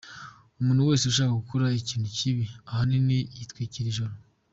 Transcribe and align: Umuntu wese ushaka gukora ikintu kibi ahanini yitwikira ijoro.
Umuntu 0.59 0.87
wese 0.89 1.03
ushaka 1.07 1.39
gukora 1.41 1.65
ikintu 1.81 2.07
kibi 2.17 2.43
ahanini 2.69 3.17
yitwikira 3.37 3.87
ijoro. 3.89 4.13